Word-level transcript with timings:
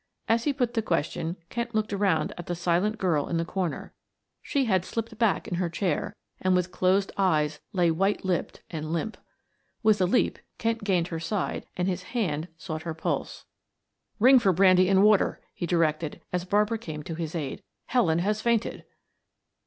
As 0.27 0.45
he 0.45 0.51
put 0.51 0.73
the 0.73 0.81
question 0.81 1.35
Kent 1.49 1.75
looked 1.75 1.93
around 1.93 2.33
at 2.35 2.47
the 2.47 2.55
silent 2.55 2.97
girl 2.97 3.27
in 3.27 3.37
the 3.37 3.45
corner; 3.45 3.93
she 4.41 4.65
had 4.65 4.83
slipped 4.83 5.15
back 5.19 5.47
in 5.47 5.57
her 5.57 5.69
chair 5.69 6.15
and, 6.41 6.55
with 6.55 6.71
closed 6.71 7.11
eyes, 7.17 7.59
lay 7.71 7.91
white 7.91 8.25
lipped 8.25 8.63
and 8.71 8.91
limp. 8.91 9.15
With 9.83 10.01
a 10.01 10.05
leap 10.07 10.39
Kent 10.57 10.83
gained 10.83 11.09
her 11.09 11.19
side 11.19 11.67
and 11.77 11.87
his 11.87 12.01
hand 12.17 12.47
sought 12.57 12.81
her 12.81 12.95
pulse. 12.95 13.45
"Ring 14.17 14.39
for 14.39 14.51
brandy 14.51 14.89
and 14.89 15.03
water," 15.03 15.39
he 15.53 15.67
directed 15.67 16.19
as 16.33 16.45
Barbara 16.45 16.79
came 16.79 17.03
to 17.03 17.13
his 17.13 17.35
aid. 17.35 17.61
"Helen 17.85 18.17
has 18.25 18.41
fainted." 18.41 18.83